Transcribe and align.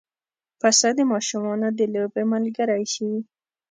پسه 0.59 0.89
د 0.97 0.99
ماشومانو 1.11 1.67
د 1.77 1.79
لوبې 1.93 2.23
ملګری 2.33 2.83
شي. 2.93 3.11